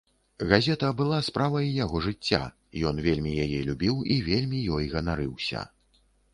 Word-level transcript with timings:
Газета 0.51 0.87
была 1.01 1.19
справай 1.27 1.69
яго 1.83 2.01
жыцця, 2.07 2.41
ён 2.93 3.03
вельмі 3.09 3.35
яе 3.45 3.61
любіў 3.69 3.95
і 4.17 4.21
вельмі 4.33 4.67
ёй 4.81 4.93
ганарыўся. 4.99 5.67